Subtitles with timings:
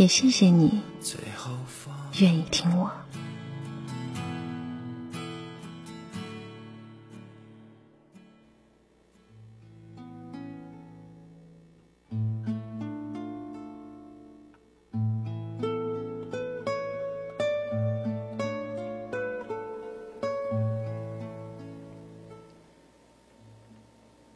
[0.00, 0.80] 也谢谢你
[2.20, 2.90] 愿意听我。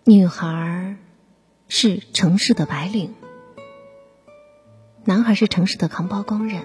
[0.05, 0.99] 女孩
[1.69, 3.24] 是城市的白领。
[5.07, 6.65] 男孩是城市的扛包工人。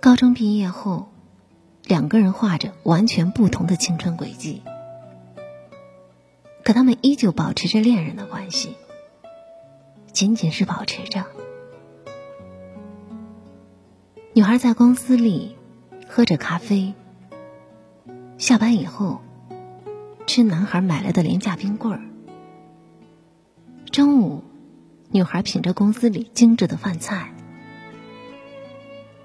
[0.00, 1.08] 高中毕业后，
[1.84, 4.62] 两个人画着完全不同的青春轨迹，
[6.62, 8.76] 可他们依旧保持着恋人的关系，
[10.12, 11.24] 仅仅是保持着。
[14.34, 15.56] 女孩在公司里
[16.06, 16.92] 喝着咖啡，
[18.36, 19.22] 下班以后
[20.26, 22.02] 吃男孩买来的廉价冰棍儿，
[23.90, 24.44] 中午。
[25.18, 27.34] 女孩品着公司里精致的饭菜，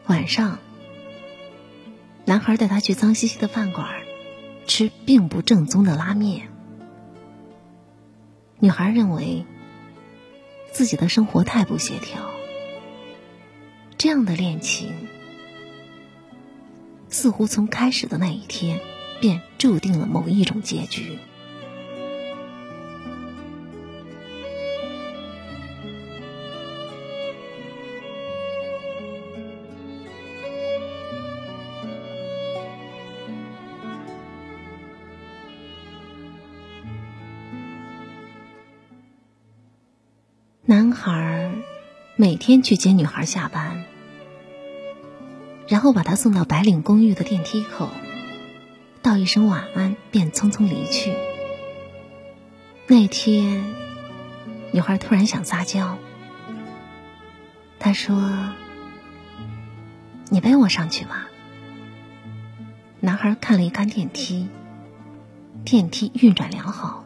[0.07, 0.57] 晚上，
[2.25, 3.87] 男孩带她去脏兮兮的饭馆
[4.65, 6.49] 吃并不正宗的拉面。
[8.57, 9.45] 女孩认为
[10.71, 12.27] 自己的生活太不协调，
[13.95, 14.91] 这样的恋情
[17.07, 18.79] 似乎从开始的那一天
[19.21, 21.19] 便注定了某一种结局。
[42.45, 43.85] 天去接女孩下班，
[45.65, 47.87] 然后把她送到白领公寓的电梯口，
[49.01, 51.13] 道一声晚安，便匆匆离去。
[52.85, 53.63] 那天，
[54.73, 55.97] 女孩突然想撒娇，
[57.79, 58.21] 她说
[60.27, 61.29] ：“你背我上去吧。”
[62.99, 64.49] 男孩看了一看电梯，
[65.63, 67.05] 电梯运转良好，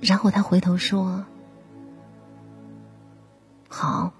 [0.00, 1.24] 然后他回头说。
[3.68, 4.12] 好，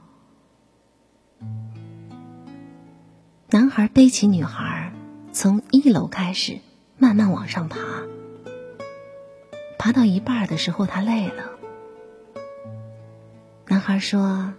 [3.51, 4.93] 男孩背起女孩，
[5.33, 6.61] 从一楼开始
[6.99, 7.79] 慢慢往上爬。
[9.79, 11.45] 爬到一半的时候，他累了。
[13.67, 14.53] 男孩说：“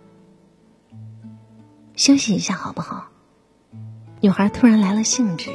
[1.96, 3.10] 休息一下好不好？”
[4.22, 5.52] 女孩突然来了兴致，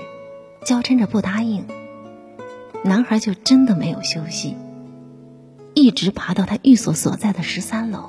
[0.65, 1.67] 娇嗔着不答应。
[2.85, 4.57] 男孩就真的没有休息，
[5.75, 8.09] 一直爬到他寓所所在的十三楼。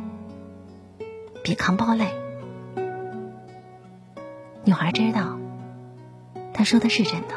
[1.42, 2.14] 比扛包累。”
[4.66, 5.40] 女孩知道，
[6.54, 7.36] 他说的是真的，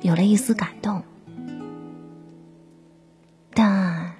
[0.00, 1.02] 有了一丝感动，
[3.52, 4.14] 但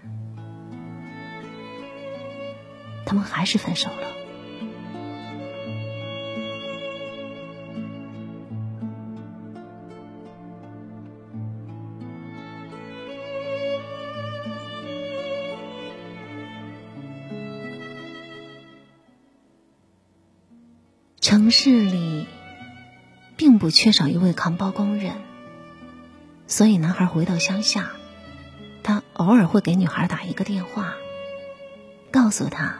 [3.06, 4.11] 他们还是分手了。
[21.52, 22.26] 市里
[23.37, 25.16] 并不缺少一位扛包工人，
[26.49, 27.93] 所以男孩回到乡下，
[28.82, 30.94] 他偶尔会给女孩打一个电话，
[32.10, 32.78] 告诉她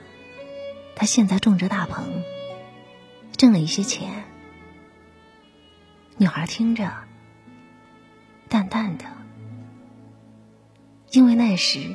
[0.97, 2.25] 他现在种着大棚，
[3.37, 4.25] 挣了一些钱。
[6.17, 6.91] 女孩听着，
[8.49, 9.05] 淡淡的，
[11.11, 11.95] 因为那时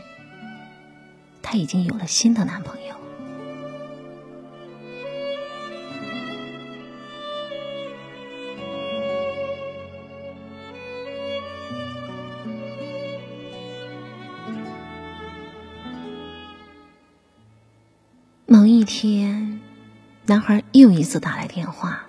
[1.42, 2.97] 她已经有了新的男朋友。
[19.00, 19.62] 天，
[20.26, 22.08] 男孩又一次打来电话，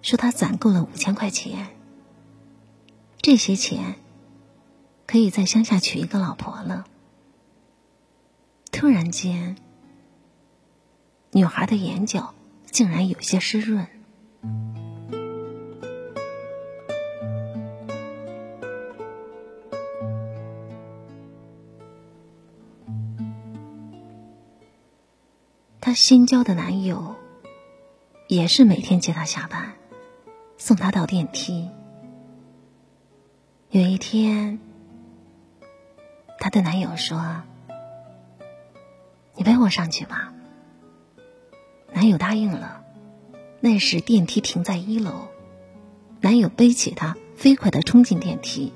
[0.00, 1.76] 说他攒够了五千块钱。
[3.20, 3.96] 这些钱
[5.06, 6.86] 可以在乡下娶一个老婆了。
[8.72, 9.54] 突然间，
[11.32, 12.34] 女孩的眼角
[12.70, 13.86] 竟然有些湿润。
[25.86, 27.14] 她新交的男友，
[28.26, 29.74] 也是每天接她下班，
[30.58, 31.70] 送她到电梯。
[33.70, 34.58] 有一天，
[36.40, 37.44] 她对男友说
[39.36, 40.34] ：“你背我上去吧。”
[41.94, 42.82] 男友答应了。
[43.60, 45.28] 那时电梯停在一楼，
[46.20, 48.72] 男友背起她，飞快的冲进电梯。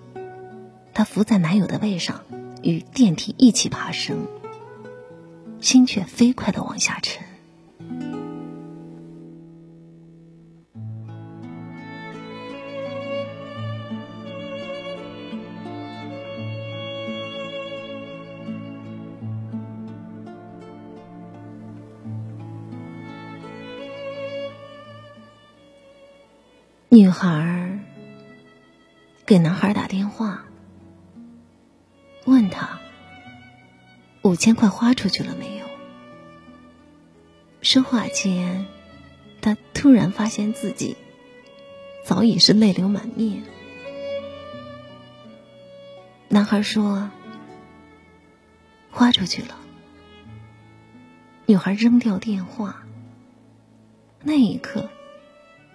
[0.94, 2.24] 她伏在男友的背上，
[2.62, 4.28] 与电梯一起爬升。
[5.60, 7.24] 心却飞快的往下沉。
[26.92, 27.78] 女孩
[29.24, 30.44] 给男孩打电话，
[34.30, 35.66] 五千块花出去了没有？
[37.62, 38.64] 说话间，
[39.40, 40.96] 他突然发现自己
[42.04, 43.42] 早已是泪流满面。
[46.28, 47.10] 男孩说
[48.92, 49.58] ：“花出去了。”
[51.46, 52.86] 女孩扔掉电话。
[54.22, 54.90] 那一刻，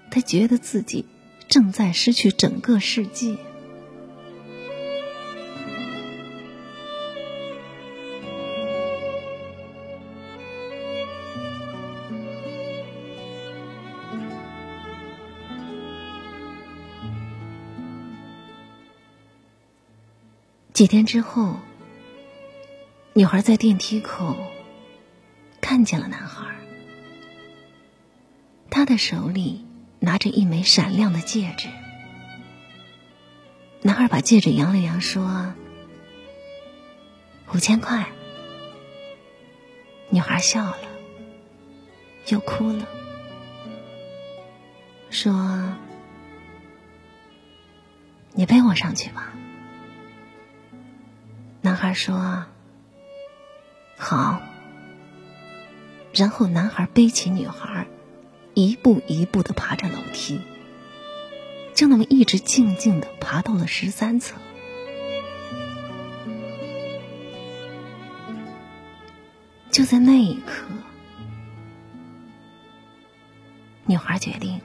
[0.10, 1.06] 他觉得自己
[1.50, 3.36] 正在失去整个世界。
[20.76, 21.56] 几天之后，
[23.14, 24.36] 女孩在电梯口
[25.62, 26.54] 看见了男孩，
[28.70, 29.66] 他的手里
[30.02, 31.70] 拿着一枚闪亮的戒指。
[33.84, 35.54] 男孩把戒指扬了扬，说
[37.56, 38.08] ：“五千块。”
[40.12, 40.78] 女孩笑了，
[42.28, 42.86] 又哭了，
[45.10, 45.74] 说
[48.36, 49.32] ：“你背我上去吧。”
[51.76, 52.46] 男孩说
[54.00, 54.42] ：“好。”
[56.16, 57.88] 然后男孩背起女孩，
[58.54, 60.40] 一步一步的爬着楼梯，
[61.74, 64.40] 就那么一直静静的爬到了十三层。
[69.70, 70.64] 就在那一刻，
[73.86, 74.62] 女孩决定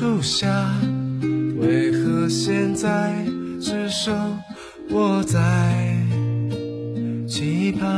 [0.00, 0.46] 树下
[1.56, 3.26] 为何现在
[3.60, 4.38] 只剩
[4.90, 5.36] 我在
[7.26, 7.90] 期盼？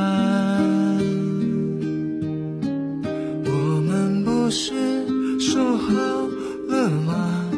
[3.44, 4.72] 我们不是
[5.38, 5.92] 说好
[6.70, 7.50] 了吗？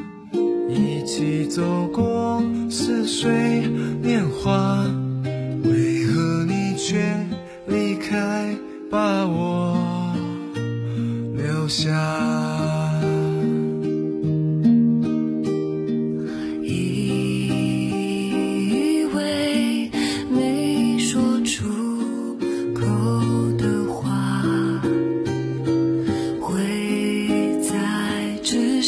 [0.69, 1.87] 一起走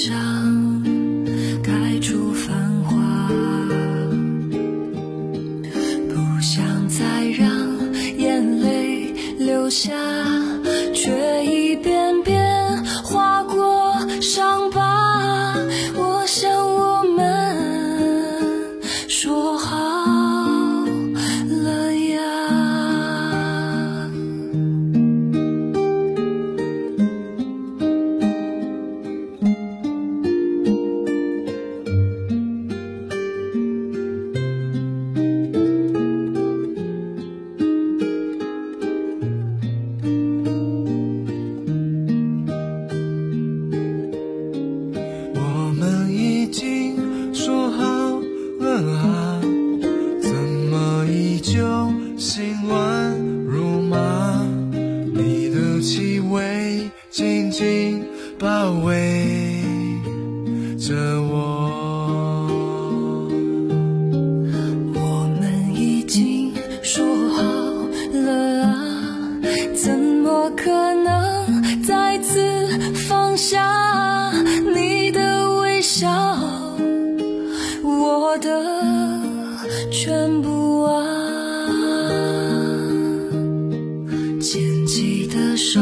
[0.09, 0.34] 上。
[84.87, 85.81] 起的手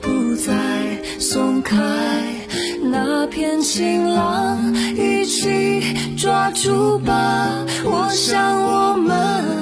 [0.00, 0.52] 不再
[1.18, 1.76] 松开
[2.82, 9.55] 那片晴朗一起抓住吧我想我们。